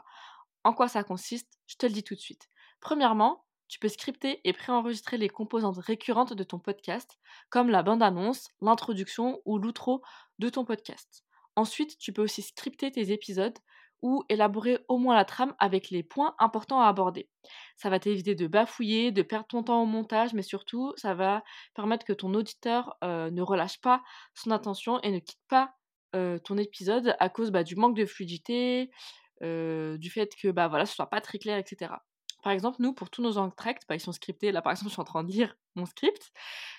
En 0.63 0.73
quoi 0.73 0.87
ça 0.87 1.03
consiste? 1.03 1.51
Je 1.67 1.75
te 1.75 1.85
le 1.85 1.91
dis 1.91 2.03
tout 2.03 2.15
de 2.15 2.19
suite. 2.19 2.49
Premièrement, 2.79 3.45
tu 3.67 3.79
peux 3.79 3.89
scripter 3.89 4.39
et 4.43 4.53
préenregistrer 4.53 5.17
les 5.17 5.29
composantes 5.29 5.77
récurrentes 5.77 6.33
de 6.33 6.43
ton 6.43 6.59
podcast, 6.59 7.19
comme 7.49 7.69
la 7.69 7.83
bande-annonce, 7.83 8.49
l'introduction 8.61 9.41
ou 9.45 9.57
l'outro 9.57 10.01
de 10.39 10.49
ton 10.49 10.63
podcast. 10.63 11.25
Ensuite, 11.55 11.97
tu 11.97 12.13
peux 12.13 12.21
aussi 12.21 12.41
scripter 12.41 12.91
tes 12.91 13.11
épisodes 13.11 13.57
ou 14.03 14.23
élaborer 14.29 14.77
au 14.89 14.97
moins 14.97 15.15
la 15.15 15.25
trame 15.25 15.55
avec 15.57 15.89
les 15.89 16.03
points 16.03 16.35
importants 16.37 16.81
à 16.81 16.87
aborder. 16.87 17.29
Ça 17.77 17.89
va 17.89 17.99
t'éviter 17.99 18.35
de 18.35 18.45
bafouiller, 18.45 19.11
de 19.11 19.23
perdre 19.23 19.47
ton 19.47 19.63
temps 19.63 19.81
au 19.81 19.85
montage, 19.85 20.33
mais 20.33 20.43
surtout, 20.43 20.93
ça 20.97 21.15
va 21.15 21.41
permettre 21.73 22.05
que 22.05 22.13
ton 22.13 22.33
auditeur 22.35 22.95
euh, 23.03 23.31
ne 23.31 23.41
relâche 23.41 23.79
pas 23.81 24.03
son 24.35 24.51
attention 24.51 24.99
et 25.01 25.11
ne 25.11 25.19
quitte 25.19 25.41
pas 25.47 25.73
euh, 26.15 26.37
ton 26.37 26.57
épisode 26.57 27.15
à 27.19 27.29
cause 27.29 27.49
bah, 27.49 27.63
du 27.63 27.75
manque 27.75 27.95
de 27.95 28.05
fluidité, 28.05 28.91
euh, 29.41 29.97
du 29.97 30.11
fait 30.11 30.35
que 30.39 30.49
bah, 30.49 30.67
voilà, 30.67 30.85
ce 30.85 30.93
soit 30.93 31.09
pas 31.09 31.21
très 31.21 31.39
clair, 31.39 31.57
etc. 31.57 31.93
Par 32.43 32.51
exemple, 32.51 32.77
nous, 32.81 32.93
pour 32.93 33.09
tous 33.09 33.21
nos 33.21 33.37
entracts, 33.37 33.83
bah, 33.87 33.95
ils 33.95 34.01
sont 34.01 34.11
scriptés. 34.11 34.51
Là, 34.51 34.61
par 34.61 34.71
exemple, 34.73 34.89
je 34.89 34.93
suis 34.93 35.01
en 35.01 35.05
train 35.05 35.23
de 35.23 35.31
lire 35.31 35.55
mon 35.75 35.85
script. 35.85 36.31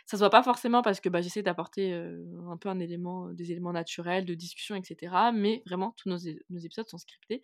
Ça 0.06 0.16
se 0.16 0.22
voit 0.22 0.30
pas 0.30 0.42
forcément 0.42 0.82
parce 0.82 1.00
que 1.00 1.08
bah, 1.08 1.20
j'essaie 1.22 1.42
d'apporter 1.42 1.92
un 1.92 2.56
peu 2.56 2.68
un 2.68 2.78
élément, 2.78 3.30
des 3.30 3.52
éléments 3.52 3.72
naturels, 3.72 4.24
de 4.24 4.34
discussion, 4.34 4.74
etc. 4.74 5.14
Mais 5.32 5.62
vraiment, 5.66 5.94
tous 5.96 6.08
nos, 6.08 6.18
épisodes 6.18 6.88
sont 6.88 6.98
scriptés. 6.98 7.42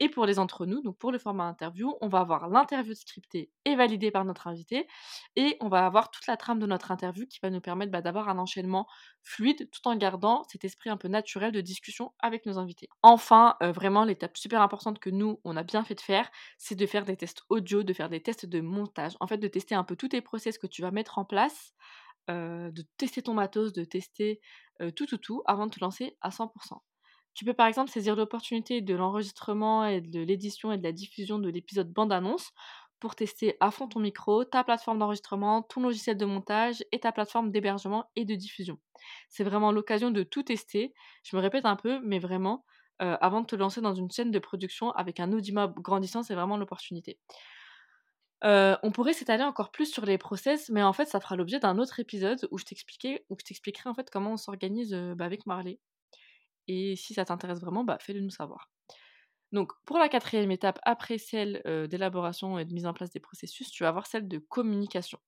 Et 0.00 0.08
pour 0.08 0.26
les 0.26 0.38
entre 0.38 0.66
nous, 0.66 0.82
donc 0.82 0.98
pour 0.98 1.12
le 1.12 1.18
format 1.18 1.44
interview, 1.44 1.94
on 2.00 2.08
va 2.08 2.20
avoir 2.20 2.48
l'interview 2.48 2.94
scriptée 2.94 3.50
et 3.64 3.76
validée 3.76 4.10
par 4.10 4.24
notre 4.24 4.48
invité. 4.48 4.88
Et 5.36 5.56
on 5.60 5.68
va 5.68 5.86
avoir 5.86 6.10
toute 6.10 6.26
la 6.26 6.36
trame 6.36 6.58
de 6.58 6.66
notre 6.66 6.90
interview 6.90 7.26
qui 7.26 7.38
va 7.42 7.50
nous 7.50 7.60
permettre 7.60 7.92
bah, 7.92 8.02
d'avoir 8.02 8.28
un 8.28 8.38
enchaînement 8.38 8.86
fluide 9.22 9.68
tout 9.70 9.86
en 9.86 9.96
gardant 9.96 10.44
cet 10.48 10.64
esprit 10.64 10.90
un 10.90 10.96
peu 10.96 11.08
naturel 11.08 11.52
de 11.52 11.60
discussion 11.60 12.12
avec 12.18 12.46
nos 12.46 12.58
invités. 12.58 12.88
Enfin, 13.02 13.56
vraiment, 13.60 14.04
l'étape 14.04 14.36
super 14.36 14.62
importante 14.62 14.98
que 14.98 15.10
nous, 15.10 15.40
on 15.44 15.56
a 15.56 15.62
bien 15.62 15.84
fait 15.84 15.94
de 15.94 16.00
faire, 16.00 16.30
c'est 16.58 16.74
de 16.74 16.86
faire 16.86 17.04
des 17.04 17.16
tests 17.16 17.42
audio, 17.48 17.82
de 17.82 17.92
faire 17.92 18.08
des 18.08 18.22
tests 18.22 18.46
de 18.46 18.60
montage. 18.60 19.16
En 19.20 19.26
fait, 19.26 19.38
de 19.38 19.48
tester 19.48 19.74
un 19.74 19.84
peu 19.84 19.96
tous 19.96 20.08
tes 20.08 20.20
process 20.20 20.58
que 20.58 20.66
tu 20.66 20.82
vas 20.82 20.89
mettre 20.90 21.18
en 21.18 21.24
place, 21.24 21.74
de 22.28 22.82
tester 22.96 23.22
ton 23.22 23.34
matos, 23.34 23.72
de 23.72 23.84
tester 23.84 24.40
tout, 24.96 25.06
tout, 25.06 25.18
tout 25.18 25.42
avant 25.46 25.66
de 25.66 25.72
te 25.72 25.80
lancer 25.80 26.16
à 26.20 26.30
100%. 26.30 26.78
Tu 27.34 27.44
peux 27.44 27.54
par 27.54 27.66
exemple 27.66 27.90
saisir 27.90 28.16
l'opportunité 28.16 28.80
de 28.80 28.94
l'enregistrement 28.94 29.84
et 29.84 30.00
de 30.00 30.20
l'édition 30.20 30.72
et 30.72 30.78
de 30.78 30.82
la 30.82 30.92
diffusion 30.92 31.38
de 31.38 31.48
l'épisode 31.48 31.92
bande-annonce 31.92 32.50
pour 32.98 33.14
tester 33.14 33.56
à 33.60 33.70
fond 33.70 33.88
ton 33.88 34.00
micro, 34.00 34.44
ta 34.44 34.62
plateforme 34.62 34.98
d'enregistrement, 34.98 35.62
ton 35.62 35.80
logiciel 35.80 36.18
de 36.18 36.26
montage 36.26 36.84
et 36.92 37.00
ta 37.00 37.12
plateforme 37.12 37.50
d'hébergement 37.50 38.10
et 38.14 38.26
de 38.26 38.34
diffusion. 38.34 38.78
C'est 39.28 39.44
vraiment 39.44 39.72
l'occasion 39.72 40.10
de 40.10 40.22
tout 40.22 40.42
tester. 40.42 40.92
Je 41.24 41.34
me 41.34 41.40
répète 41.40 41.64
un 41.64 41.76
peu, 41.76 42.00
mais 42.04 42.18
vraiment, 42.18 42.64
avant 42.98 43.40
de 43.40 43.46
te 43.46 43.56
lancer 43.56 43.80
dans 43.80 43.94
une 43.94 44.10
chaîne 44.10 44.30
de 44.30 44.38
production 44.38 44.90
avec 44.90 45.18
un 45.18 45.32
audimat 45.32 45.72
grandissant, 45.78 46.22
c'est 46.22 46.34
vraiment 46.34 46.58
l'opportunité. 46.58 47.18
Euh, 48.44 48.76
on 48.82 48.90
pourrait 48.90 49.12
s'étaler 49.12 49.44
encore 49.44 49.70
plus 49.70 49.92
sur 49.92 50.06
les 50.06 50.18
process, 50.18 50.70
mais 50.70 50.82
en 50.82 50.92
fait, 50.92 51.06
ça 51.06 51.20
fera 51.20 51.36
l'objet 51.36 51.60
d'un 51.60 51.78
autre 51.78 52.00
épisode 52.00 52.48
où 52.50 52.58
je 52.58 52.64
t'expliquerai, 52.64 53.88
en 53.88 53.94
fait 53.94 54.10
comment 54.10 54.32
on 54.32 54.36
s'organise 54.36 54.94
euh, 54.94 55.14
bah, 55.14 55.26
avec 55.26 55.46
Marley. 55.46 55.78
Et 56.66 56.96
si 56.96 57.14
ça 57.14 57.24
t'intéresse 57.24 57.60
vraiment, 57.60 57.84
bah, 57.84 57.98
fais-le 58.00 58.20
nous 58.20 58.30
savoir. 58.30 58.70
Donc, 59.52 59.72
pour 59.84 59.98
la 59.98 60.08
quatrième 60.08 60.50
étape, 60.52 60.78
après 60.84 61.18
celle 61.18 61.60
d'élaboration 61.90 62.58
et 62.58 62.64
de 62.64 62.72
mise 62.72 62.86
en 62.86 62.94
place 62.94 63.10
des 63.10 63.18
processus, 63.18 63.70
tu 63.70 63.82
vas 63.82 63.88
avoir 63.88 64.06
celle 64.06 64.28
de 64.28 64.38
communication. 64.38 65.18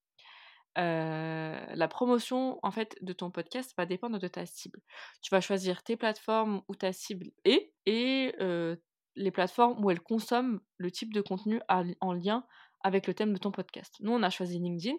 la 0.77 1.89
promotion 1.91 2.61
en 2.63 2.71
fait 2.71 2.97
de 3.03 3.13
ton 3.13 3.33
podcast 3.33 3.75
va 3.77 3.85
dépendre 3.85 4.21
de 4.21 4.29
ta 4.29 4.47
cible. 4.47 4.81
Tu 5.23 5.31
vas 5.35 5.41
choisir 5.41 5.83
tes 5.83 5.97
plateformes 5.97 6.63
où 6.69 6.77
ta 6.77 6.93
cible 6.93 7.33
est 7.45 7.73
et 7.85 8.33
les 9.17 9.31
plateformes 9.33 9.85
où 9.85 9.91
elle 9.91 10.01
consomme 10.01 10.61
le 10.77 10.93
type 10.93 11.13
de 11.13 11.21
contenu 11.21 11.61
en 11.69 12.13
lien 12.13 12.47
avec 12.83 13.07
le 13.07 13.15
thème 13.15 13.33
de 13.33 13.39
ton 13.39 13.51
podcast. 13.51 13.97
Nous, 14.01 14.13
on 14.13 14.23
a 14.23 14.31
choisi 14.31 14.59
LinkedIn, 14.59 14.97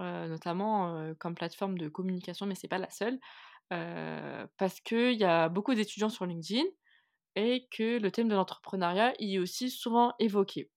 notamment 0.00 1.14
comme 1.18 1.34
plateforme 1.34 1.78
de 1.78 1.88
communication, 1.88 2.46
mais 2.46 2.54
c'est 2.54 2.68
pas 2.68 2.78
la 2.78 2.90
seule, 2.90 3.18
parce 3.68 4.80
qu'il 4.80 5.14
y 5.14 5.24
a 5.24 5.48
beaucoup 5.48 5.74
d'étudiants 5.74 6.08
sur 6.08 6.26
LinkedIn 6.26 6.64
et 7.34 7.68
que 7.70 7.98
le 7.98 8.10
thème 8.10 8.28
de 8.28 8.34
l'entrepreneuriat 8.34 9.14
y 9.18 9.36
est 9.36 9.38
aussi 9.38 9.70
souvent 9.70 10.14
évoqué. 10.18 10.70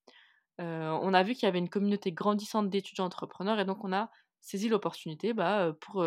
on 0.57 1.13
a 1.13 1.23
vu 1.23 1.33
qu'il 1.33 1.43
y 1.43 1.47
avait 1.47 1.59
une 1.59 1.69
communauté 1.69 2.11
grandissante 2.11 2.69
d'étudiants 2.69 3.05
entrepreneurs 3.05 3.59
et 3.59 3.65
donc 3.65 3.83
on 3.83 3.93
a 3.93 4.09
saisi 4.41 4.69
l'opportunité 4.69 5.33
bah, 5.33 5.73
pour 5.81 6.05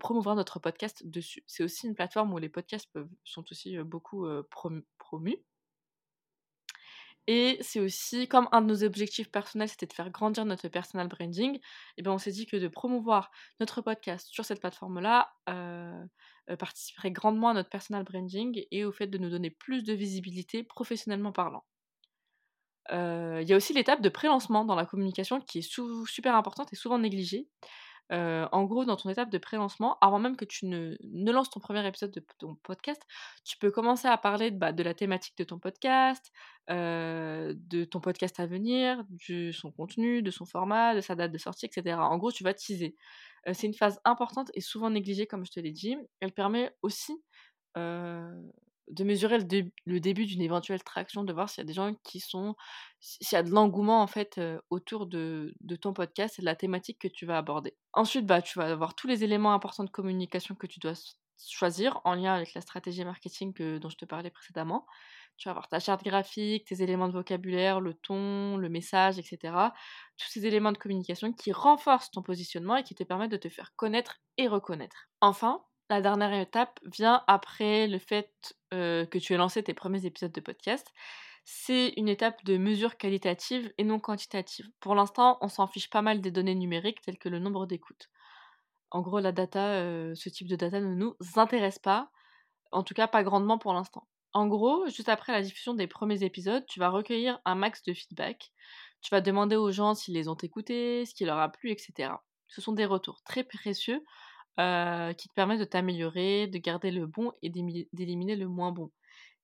promouvoir 0.00 0.36
notre 0.36 0.58
podcast 0.58 1.06
dessus. 1.06 1.42
C'est 1.46 1.64
aussi 1.64 1.86
une 1.86 1.94
plateforme 1.94 2.32
où 2.32 2.38
les 2.38 2.48
podcasts 2.48 2.90
sont 3.24 3.44
aussi 3.50 3.78
beaucoup 3.78 4.26
promus. 4.98 5.44
Et 7.30 7.58
c'est 7.60 7.78
aussi, 7.78 8.26
comme 8.26 8.48
un 8.52 8.62
de 8.62 8.66
nos 8.66 8.84
objectifs 8.84 9.30
personnels, 9.30 9.68
c'était 9.68 9.86
de 9.86 9.92
faire 9.92 10.10
grandir 10.10 10.46
notre 10.46 10.68
personal 10.68 11.08
branding, 11.08 11.60
et 11.98 12.02
bien 12.02 12.12
on 12.12 12.18
s'est 12.18 12.32
dit 12.32 12.46
que 12.46 12.56
de 12.56 12.68
promouvoir 12.68 13.30
notre 13.60 13.82
podcast 13.82 14.28
sur 14.30 14.46
cette 14.46 14.60
plateforme-là 14.60 15.30
euh, 15.50 16.02
euh, 16.50 16.56
participerait 16.56 17.10
grandement 17.10 17.50
à 17.50 17.54
notre 17.54 17.68
personal 17.68 18.02
branding 18.02 18.64
et 18.70 18.84
au 18.86 18.92
fait 18.92 19.08
de 19.08 19.18
nous 19.18 19.28
donner 19.28 19.50
plus 19.50 19.84
de 19.84 19.92
visibilité 19.92 20.64
professionnellement 20.64 21.32
parlant. 21.32 21.64
Euh, 22.92 23.40
il 23.42 23.48
y 23.48 23.52
a 23.52 23.56
aussi 23.56 23.74
l'étape 23.74 24.00
de 24.00 24.08
pré-lancement 24.08 24.64
dans 24.64 24.74
la 24.74 24.86
communication 24.86 25.40
qui 25.40 25.58
est 25.58 26.06
super 26.06 26.34
importante 26.34 26.72
et 26.72 26.76
souvent 26.76 26.98
négligée. 26.98 27.46
Euh, 28.12 28.48
en 28.52 28.64
gros, 28.64 28.84
dans 28.84 28.96
ton 28.96 29.10
étape 29.10 29.30
de 29.30 29.38
pré-lancement, 29.38 29.98
avant 30.00 30.18
même 30.18 30.36
que 30.36 30.44
tu 30.44 30.66
ne, 30.66 30.96
lances 31.30 31.50
ton 31.50 31.60
premier 31.60 31.86
épisode 31.86 32.10
de 32.10 32.24
ton 32.38 32.54
podcast, 32.56 33.02
tu 33.44 33.58
peux 33.58 33.70
commencer 33.70 34.08
à 34.08 34.16
parler 34.16 34.50
de, 34.50 34.58
bah, 34.58 34.72
de 34.72 34.82
la 34.82 34.94
thématique 34.94 35.36
de 35.36 35.44
ton 35.44 35.58
podcast, 35.58 36.32
euh, 36.70 37.54
de 37.56 37.84
ton 37.84 38.00
podcast 38.00 38.40
à 38.40 38.46
venir, 38.46 39.04
de 39.28 39.52
son 39.52 39.70
contenu, 39.70 40.22
de 40.22 40.30
son 40.30 40.46
format, 40.46 40.94
de 40.94 41.00
sa 41.00 41.14
date 41.14 41.32
de 41.32 41.38
sortie, 41.38 41.66
etc. 41.66 41.96
En 41.98 42.16
gros, 42.18 42.32
tu 42.32 42.44
vas 42.44 42.54
teaser. 42.54 42.96
Euh, 43.46 43.52
c'est 43.54 43.66
une 43.66 43.74
phase 43.74 44.00
importante 44.04 44.50
et 44.54 44.60
souvent 44.60 44.90
négligée, 44.90 45.26
comme 45.26 45.44
je 45.44 45.52
te 45.52 45.60
l'ai 45.60 45.72
dit. 45.72 45.96
Elle 46.20 46.32
permet 46.32 46.74
aussi 46.82 47.22
de 48.90 49.04
mesurer 49.04 49.38
le, 49.38 50.00
début 50.00 50.26
d'une 50.26 50.42
éventuelle 50.42 50.82
traction, 50.82 51.24
de 51.24 51.32
voir 51.32 51.48
s'il 51.48 51.62
y 51.62 51.66
a 51.66 51.66
des 51.66 51.72
gens 51.72 51.94
qui 52.04 52.20
sont, 52.20 52.54
s'il 53.00 53.36
y 53.36 53.38
a 53.38 53.42
de 53.42 53.50
l'engouement 53.50 54.02
en 54.02 54.06
fait 54.06 54.40
autour 54.70 55.06
de, 55.06 55.54
ton 55.80 55.92
podcast 55.92 56.38
et 56.38 56.42
de 56.42 56.46
la 56.46 56.56
thématique 56.56 56.98
que 56.98 57.08
tu 57.08 57.26
vas 57.26 57.38
aborder. 57.38 57.76
Ensuite, 57.92 58.26
bah, 58.26 58.42
tu 58.42 58.58
vas 58.58 58.66
avoir 58.66 58.94
tous 58.94 59.06
les 59.06 59.24
éléments 59.24 59.52
importants 59.52 59.84
de 59.84 59.90
communication 59.90 60.54
que 60.54 60.66
tu 60.66 60.80
dois 60.80 60.94
choisir 61.46 62.00
en 62.04 62.14
lien 62.14 62.34
avec 62.34 62.54
la 62.54 62.60
stratégie 62.60 63.04
marketing 63.04 63.52
dont 63.78 63.88
je 63.88 63.96
te 63.96 64.04
parlais 64.04 64.30
précédemment. 64.30 64.86
Tu 65.36 65.48
vas 65.48 65.52
avoir 65.52 65.68
ta 65.68 65.78
charte 65.78 66.02
graphique, 66.02 66.66
tes 66.66 66.82
éléments 66.82 67.06
de 67.06 67.12
vocabulaire, 67.12 67.80
le 67.80 67.94
ton, 67.94 68.56
le 68.56 68.68
message, 68.68 69.20
etc. 69.20 69.54
Tous 70.16 70.28
ces 70.28 70.46
éléments 70.46 70.72
de 70.72 70.78
communication 70.78 71.32
qui 71.32 71.52
renforcent 71.52 72.10
ton 72.10 72.22
positionnement 72.22 72.76
et 72.76 72.82
qui 72.82 72.96
te 72.96 73.04
permettent 73.04 73.30
de 73.30 73.36
te 73.36 73.48
faire 73.48 73.72
connaître 73.76 74.16
et 74.36 74.48
reconnaître. 74.48 75.08
Enfin, 75.20 75.62
la 75.90 76.00
dernière 76.00 76.32
étape 76.32 76.80
vient 76.84 77.22
après 77.26 77.86
le 77.86 77.98
fait 77.98 78.56
que 78.70 79.18
tu 79.18 79.32
aies 79.32 79.38
lancé 79.38 79.62
tes 79.62 79.74
premiers 79.74 80.04
épisodes 80.06 80.32
de 80.32 80.40
podcast. 80.40 80.86
C'est 81.44 81.94
une 81.96 82.08
étape 82.08 82.44
de 82.44 82.58
mesure 82.58 82.98
qualitative 82.98 83.72
et 83.78 83.84
non 83.84 83.98
quantitative. 83.98 84.66
Pour 84.80 84.94
l'instant, 84.94 85.38
on 85.40 85.48
s'en 85.48 85.66
fiche 85.66 85.88
pas 85.88 86.02
mal 86.02 86.20
des 86.20 86.30
données 86.30 86.54
numériques 86.54 87.00
telles 87.00 87.18
que 87.18 87.30
le 87.30 87.38
nombre 87.38 87.66
d'écoutes. 87.66 88.10
En 88.90 89.00
gros, 89.00 89.18
la 89.18 89.32
data, 89.32 89.82
ce 90.14 90.28
type 90.28 90.46
de 90.46 90.56
data 90.56 90.80
ne 90.80 90.94
nous 90.94 91.16
intéresse 91.36 91.78
pas, 91.78 92.10
en 92.70 92.82
tout 92.82 92.94
cas 92.94 93.06
pas 93.06 93.22
grandement 93.22 93.58
pour 93.58 93.72
l'instant. 93.72 94.06
En 94.34 94.46
gros, 94.46 94.86
juste 94.88 95.08
après 95.08 95.32
la 95.32 95.40
diffusion 95.40 95.72
des 95.72 95.86
premiers 95.86 96.22
épisodes, 96.22 96.66
tu 96.66 96.80
vas 96.80 96.90
recueillir 96.90 97.40
un 97.46 97.54
max 97.54 97.82
de 97.82 97.94
feedback. 97.94 98.52
Tu 99.00 99.08
vas 99.10 99.22
demander 99.22 99.56
aux 99.56 99.72
gens 99.72 99.94
s'ils 99.94 100.14
les 100.14 100.28
ont 100.28 100.36
écoutés, 100.36 101.06
ce 101.06 101.14
qui 101.14 101.24
leur 101.24 101.38
a 101.38 101.48
plu, 101.48 101.70
etc. 101.70 102.12
Ce 102.48 102.60
sont 102.60 102.72
des 102.72 102.84
retours 102.84 103.22
très 103.22 103.44
précieux 103.44 104.04
euh, 104.58 105.12
qui 105.12 105.28
te 105.28 105.34
permet 105.34 105.58
de 105.58 105.64
t'améliorer, 105.64 106.46
de 106.46 106.58
garder 106.58 106.90
le 106.90 107.06
bon 107.06 107.32
et 107.42 107.50
d'éliminer 107.50 108.36
le 108.36 108.48
moins 108.48 108.72
bon. 108.72 108.90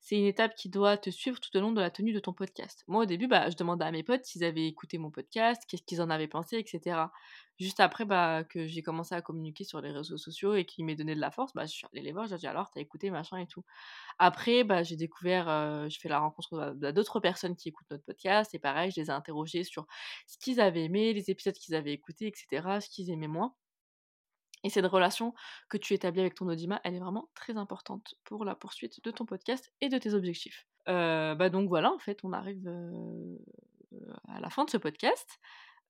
C'est 0.06 0.18
une 0.18 0.26
étape 0.26 0.54
qui 0.54 0.68
doit 0.68 0.98
te 0.98 1.08
suivre 1.08 1.40
tout 1.40 1.56
au 1.56 1.60
long 1.62 1.72
de 1.72 1.80
la 1.80 1.90
tenue 1.90 2.12
de 2.12 2.18
ton 2.18 2.34
podcast. 2.34 2.84
Moi, 2.88 3.04
au 3.04 3.06
début, 3.06 3.26
bah, 3.26 3.48
je 3.48 3.56
demandais 3.56 3.86
à 3.86 3.90
mes 3.90 4.02
potes 4.02 4.22
s'ils 4.26 4.44
avaient 4.44 4.66
écouté 4.66 4.98
mon 4.98 5.10
podcast, 5.10 5.62
qu'est-ce 5.66 5.82
qu'ils 5.82 6.02
en 6.02 6.10
avaient 6.10 6.28
pensé, 6.28 6.58
etc. 6.58 7.06
Juste 7.58 7.80
après 7.80 8.04
bah, 8.04 8.44
que 8.44 8.66
j'ai 8.66 8.82
commencé 8.82 9.14
à 9.14 9.22
communiquer 9.22 9.64
sur 9.64 9.80
les 9.80 9.92
réseaux 9.92 10.18
sociaux 10.18 10.56
et 10.56 10.66
qu'ils 10.66 10.84
m'aient 10.84 10.94
donné 10.94 11.14
de 11.14 11.20
la 11.20 11.30
force, 11.30 11.54
bah, 11.54 11.64
je 11.64 11.72
suis 11.72 11.86
allée 11.90 12.02
les 12.02 12.12
voir, 12.12 12.26
j'ai 12.26 12.36
dit 12.36 12.46
alors, 12.46 12.70
t'as 12.70 12.82
écouté, 12.82 13.10
machin 13.10 13.38
et 13.38 13.46
tout. 13.46 13.64
Après, 14.18 14.66
j'ai 14.84 14.96
découvert, 14.96 15.48
euh, 15.48 15.88
je 15.88 15.98
fais 15.98 16.10
la 16.10 16.18
rencontre 16.18 16.74
d'autres 16.92 17.20
personnes 17.20 17.56
qui 17.56 17.70
écoutent 17.70 17.90
notre 17.90 18.04
podcast 18.04 18.54
et 18.54 18.58
pareil, 18.58 18.90
je 18.90 19.00
les 19.00 19.06
ai 19.06 19.10
interrogés 19.10 19.64
sur 19.64 19.86
ce 20.26 20.36
qu'ils 20.36 20.60
avaient 20.60 20.84
aimé, 20.84 21.14
les 21.14 21.30
épisodes 21.30 21.54
qu'ils 21.54 21.76
avaient 21.76 21.94
écoutés, 21.94 22.26
etc., 22.26 22.80
ce 22.80 22.90
qu'ils 22.90 23.10
aimaient 23.10 23.26
moins. 23.26 23.54
Et 24.64 24.70
cette 24.70 24.86
relation 24.86 25.34
que 25.68 25.76
tu 25.76 25.92
établis 25.92 26.20
avec 26.20 26.34
ton 26.34 26.48
audimat, 26.48 26.80
elle 26.84 26.94
est 26.94 26.98
vraiment 26.98 27.28
très 27.34 27.56
importante 27.56 28.14
pour 28.24 28.44
la 28.46 28.54
poursuite 28.54 29.04
de 29.04 29.10
ton 29.10 29.26
podcast 29.26 29.70
et 29.82 29.90
de 29.90 29.98
tes 29.98 30.14
objectifs. 30.14 30.66
Euh, 30.88 31.34
bah 31.34 31.50
donc 31.50 31.68
voilà, 31.68 31.92
en 31.92 31.98
fait, 31.98 32.18
on 32.24 32.32
arrive 32.32 32.66
euh, 32.66 33.38
à 34.28 34.40
la 34.40 34.48
fin 34.48 34.64
de 34.64 34.70
ce 34.70 34.78
podcast. 34.78 35.38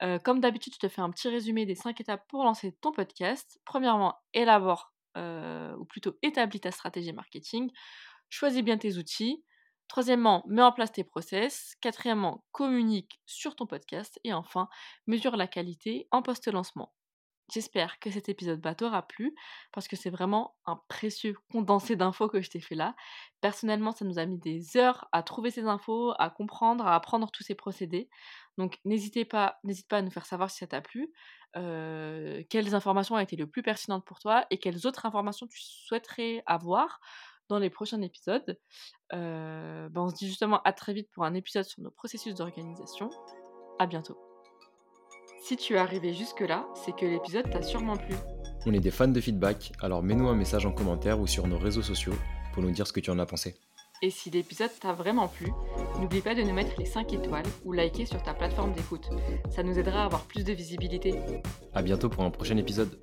Euh, 0.02 0.18
comme 0.18 0.40
d'habitude, 0.40 0.74
je 0.74 0.80
te 0.80 0.88
fais 0.88 1.00
un 1.00 1.10
petit 1.10 1.28
résumé 1.28 1.66
des 1.66 1.76
cinq 1.76 2.00
étapes 2.00 2.26
pour 2.28 2.42
lancer 2.42 2.76
ton 2.80 2.90
podcast. 2.90 3.60
Premièrement, 3.64 4.16
élabore, 4.34 4.92
ou 5.16 5.84
plutôt 5.84 6.16
établis 6.22 6.60
ta 6.60 6.72
stratégie 6.72 7.12
marketing. 7.12 7.70
Choisis 8.28 8.62
bien 8.62 8.76
tes 8.76 8.96
outils. 8.98 9.44
Troisièmement, 9.86 10.42
mets 10.48 10.62
en 10.62 10.72
place 10.72 10.90
tes 10.90 11.04
process. 11.04 11.76
Quatrièmement, 11.80 12.44
communique 12.50 13.20
sur 13.24 13.54
ton 13.54 13.66
podcast. 13.66 14.18
Et 14.24 14.32
enfin, 14.32 14.68
mesure 15.06 15.36
la 15.36 15.46
qualité 15.46 16.08
en 16.10 16.22
post-lancement. 16.22 16.92
J'espère 17.52 17.98
que 17.98 18.10
cet 18.10 18.30
épisode 18.30 18.60
bah, 18.60 18.74
t'aura 18.74 19.06
plu 19.06 19.34
parce 19.72 19.86
que 19.86 19.96
c'est 19.96 20.10
vraiment 20.10 20.56
un 20.64 20.80
précieux 20.88 21.36
condensé 21.52 21.94
d'infos 21.94 22.28
que 22.28 22.40
je 22.40 22.48
t'ai 22.48 22.60
fait 22.60 22.74
là. 22.74 22.96
Personnellement, 23.42 23.92
ça 23.92 24.06
nous 24.06 24.18
a 24.18 24.24
mis 24.24 24.38
des 24.38 24.78
heures 24.78 25.08
à 25.12 25.22
trouver 25.22 25.50
ces 25.50 25.64
infos, 25.64 26.14
à 26.18 26.30
comprendre, 26.30 26.86
à 26.86 26.94
apprendre 26.94 27.30
tous 27.30 27.42
ces 27.42 27.54
procédés. 27.54 28.08
Donc 28.56 28.78
n'hésitez 28.86 29.26
pas, 29.26 29.58
n'hésite 29.62 29.88
pas 29.88 29.98
à 29.98 30.02
nous 30.02 30.10
faire 30.10 30.24
savoir 30.24 30.50
si 30.50 30.58
ça 30.58 30.66
t'a 30.66 30.80
plu, 30.80 31.12
euh, 31.56 32.42
quelles 32.48 32.74
informations 32.74 33.16
ont 33.16 33.20
été 33.20 33.36
le 33.36 33.46
plus 33.46 33.62
pertinentes 33.62 34.04
pour 34.04 34.18
toi 34.20 34.46
et 34.50 34.58
quelles 34.58 34.86
autres 34.86 35.04
informations 35.04 35.46
tu 35.46 35.60
souhaiterais 35.60 36.42
avoir 36.46 37.00
dans 37.48 37.58
les 37.58 37.70
prochains 37.70 38.00
épisodes. 38.00 38.58
Euh, 39.12 39.88
bah, 39.90 40.00
on 40.00 40.08
se 40.08 40.14
dit 40.14 40.26
justement 40.26 40.62
à 40.62 40.72
très 40.72 40.94
vite 40.94 41.10
pour 41.12 41.24
un 41.24 41.34
épisode 41.34 41.64
sur 41.64 41.82
nos 41.82 41.90
processus 41.90 42.34
d'organisation. 42.34 43.10
À 43.78 43.86
bientôt. 43.86 44.33
Si 45.46 45.58
tu 45.58 45.74
es 45.74 45.76
arrivé 45.76 46.14
jusque-là, 46.14 46.66
c'est 46.74 46.96
que 46.96 47.04
l'épisode 47.04 47.50
t'a 47.50 47.60
sûrement 47.60 47.98
plu. 47.98 48.14
On 48.64 48.72
est 48.72 48.80
des 48.80 48.90
fans 48.90 49.08
de 49.08 49.20
feedback, 49.20 49.72
alors 49.82 50.02
mets-nous 50.02 50.26
un 50.26 50.34
message 50.34 50.64
en 50.64 50.72
commentaire 50.72 51.20
ou 51.20 51.26
sur 51.26 51.46
nos 51.46 51.58
réseaux 51.58 51.82
sociaux 51.82 52.14
pour 52.54 52.62
nous 52.62 52.70
dire 52.70 52.86
ce 52.86 52.94
que 52.94 53.00
tu 53.00 53.10
en 53.10 53.18
as 53.18 53.26
pensé. 53.26 53.54
Et 54.00 54.08
si 54.08 54.30
l'épisode 54.30 54.70
t'a 54.80 54.94
vraiment 54.94 55.28
plu, 55.28 55.52
n'oublie 56.00 56.22
pas 56.22 56.34
de 56.34 56.40
nous 56.40 56.54
mettre 56.54 56.72
les 56.78 56.86
5 56.86 57.12
étoiles 57.12 57.44
ou 57.62 57.72
liker 57.72 58.06
sur 58.06 58.22
ta 58.22 58.32
plateforme 58.32 58.72
d'écoute. 58.72 59.10
Ça 59.50 59.62
nous 59.62 59.78
aidera 59.78 60.04
à 60.04 60.04
avoir 60.06 60.22
plus 60.22 60.44
de 60.44 60.52
visibilité. 60.54 61.14
A 61.74 61.82
bientôt 61.82 62.08
pour 62.08 62.24
un 62.24 62.30
prochain 62.30 62.56
épisode. 62.56 62.98